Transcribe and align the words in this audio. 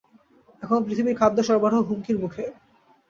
এখন 0.63 0.79
পৃথিবীর 0.85 1.19
খাদ্য 1.19 1.37
সরবারাহ 1.43 1.81
হুমকির 1.81 2.17
মুখে। 2.19 2.43